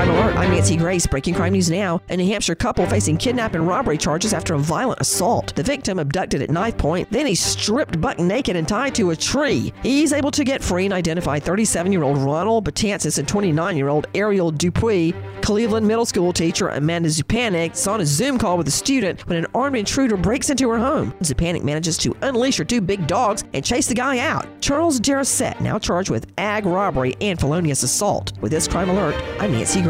Crime 0.00 0.16
Alert. 0.16 0.36
I'm 0.36 0.50
Nancy 0.50 0.78
Grace. 0.78 1.06
Breaking 1.06 1.34
crime 1.34 1.52
news 1.52 1.70
now. 1.70 2.00
A 2.08 2.16
New 2.16 2.24
Hampshire 2.24 2.54
couple 2.54 2.86
facing 2.86 3.18
kidnap 3.18 3.52
and 3.52 3.68
robbery 3.68 3.98
charges 3.98 4.32
after 4.32 4.54
a 4.54 4.58
violent 4.58 4.98
assault. 4.98 5.54
The 5.54 5.62
victim 5.62 5.98
abducted 5.98 6.40
at 6.40 6.48
knife 6.48 6.78
point, 6.78 7.10
then 7.10 7.26
he's 7.26 7.42
stripped 7.42 8.00
buck 8.00 8.18
naked 8.18 8.56
and 8.56 8.66
tied 8.66 8.94
to 8.94 9.10
a 9.10 9.16
tree. 9.16 9.74
He's 9.82 10.14
able 10.14 10.30
to 10.30 10.42
get 10.42 10.64
free 10.64 10.86
and 10.86 10.94
identify 10.94 11.38
37 11.38 11.92
year 11.92 12.02
old 12.02 12.16
Ronald 12.16 12.66
Batansis 12.66 13.18
and 13.18 13.28
29 13.28 13.76
year 13.76 13.88
old 13.88 14.06
Ariel 14.14 14.50
Dupuis. 14.50 15.12
Cleveland 15.42 15.86
Middle 15.86 16.06
School 16.06 16.32
teacher 16.32 16.68
Amanda 16.70 17.10
Zupanik 17.10 17.76
saw 17.76 17.94
on 17.94 18.00
a 18.00 18.06
Zoom 18.06 18.38
call 18.38 18.56
with 18.56 18.68
a 18.68 18.70
student 18.70 19.26
when 19.26 19.36
an 19.36 19.46
armed 19.54 19.76
intruder 19.76 20.16
breaks 20.16 20.48
into 20.48 20.70
her 20.70 20.78
home. 20.78 21.12
Zupanik 21.20 21.62
manages 21.62 21.98
to 21.98 22.16
unleash 22.22 22.56
her 22.56 22.64
two 22.64 22.80
big 22.80 23.06
dogs 23.06 23.44
and 23.52 23.62
chase 23.62 23.86
the 23.86 23.94
guy 23.94 24.18
out. 24.20 24.46
Charles 24.62 24.98
Jarrett 24.98 25.60
now 25.60 25.78
charged 25.78 26.08
with 26.08 26.26
ag 26.38 26.64
robbery 26.64 27.16
and 27.20 27.38
felonious 27.38 27.82
assault. 27.82 28.32
With 28.40 28.50
this 28.50 28.66
crime 28.66 28.88
alert, 28.88 29.14
I'm 29.38 29.52
Nancy 29.52 29.82
Grace. 29.82 29.89